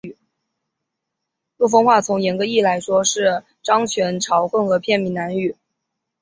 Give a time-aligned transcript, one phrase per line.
[1.57, 5.55] 陆丰话从严格意义上来说是漳泉潮混合片闽南语。